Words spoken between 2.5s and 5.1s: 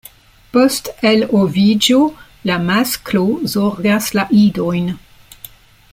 la masklo zorgas la idojn.